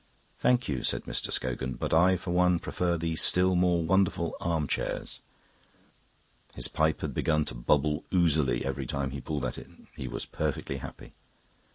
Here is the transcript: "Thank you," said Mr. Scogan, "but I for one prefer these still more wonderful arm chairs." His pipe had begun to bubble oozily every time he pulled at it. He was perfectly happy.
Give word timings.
"Thank 0.39 0.67
you," 0.67 0.81
said 0.81 1.03
Mr. 1.03 1.31
Scogan, 1.31 1.73
"but 1.73 1.93
I 1.93 2.17
for 2.17 2.31
one 2.31 2.57
prefer 2.57 2.97
these 2.97 3.21
still 3.21 3.53
more 3.53 3.83
wonderful 3.83 4.35
arm 4.41 4.65
chairs." 4.67 5.19
His 6.55 6.67
pipe 6.67 7.01
had 7.01 7.13
begun 7.13 7.45
to 7.45 7.53
bubble 7.53 8.03
oozily 8.11 8.65
every 8.65 8.87
time 8.87 9.11
he 9.11 9.21
pulled 9.21 9.45
at 9.45 9.59
it. 9.59 9.67
He 9.95 10.07
was 10.07 10.25
perfectly 10.25 10.77
happy. 10.77 11.13